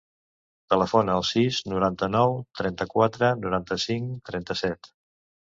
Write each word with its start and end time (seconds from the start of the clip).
Telefona 0.73 1.17
al 1.19 1.25
sis, 1.31 1.59
noranta-nou, 1.73 2.33
trenta-quatre, 2.61 3.31
noranta-cinc, 3.45 4.19
trenta-set. 4.33 4.93